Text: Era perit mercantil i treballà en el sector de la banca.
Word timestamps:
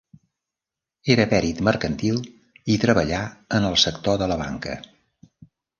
Era 1.15 1.27
perit 1.33 1.61
mercantil 1.69 2.19
i 2.77 2.81
treballà 2.87 3.23
en 3.61 3.71
el 3.73 3.79
sector 3.87 4.21
de 4.25 4.35
la 4.35 4.41
banca. 4.45 4.79